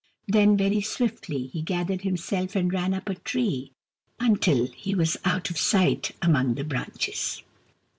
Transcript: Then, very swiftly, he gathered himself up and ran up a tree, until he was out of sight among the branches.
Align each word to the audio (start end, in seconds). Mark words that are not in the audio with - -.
Then, 0.27 0.57
very 0.57 0.81
swiftly, 0.81 1.51
he 1.53 1.61
gathered 1.61 2.01
himself 2.01 2.53
up 2.55 2.55
and 2.55 2.73
ran 2.73 2.91
up 2.95 3.07
a 3.07 3.13
tree, 3.13 3.71
until 4.19 4.65
he 4.71 4.95
was 4.95 5.15
out 5.23 5.51
of 5.51 5.59
sight 5.59 6.15
among 6.23 6.55
the 6.55 6.63
branches. 6.63 7.43